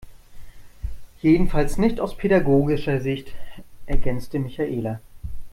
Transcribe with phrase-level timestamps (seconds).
[1.21, 3.35] Jedenfalls nicht aus pädagogischer Sicht,
[3.85, 4.99] ergänzte Michaela.